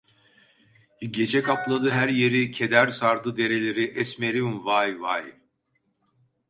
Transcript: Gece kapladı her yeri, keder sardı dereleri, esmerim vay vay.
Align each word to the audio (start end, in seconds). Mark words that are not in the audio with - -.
Gece 1.09 1.43
kapladı 1.43 1.89
her 1.89 2.09
yeri, 2.09 2.51
keder 2.51 2.91
sardı 2.91 3.37
dereleri, 3.37 3.83
esmerim 3.83 4.65
vay 4.65 5.01
vay. 5.01 5.33